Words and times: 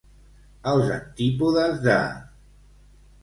Als 0.71 0.87
antípodes 0.95 1.77
de. 1.83 1.99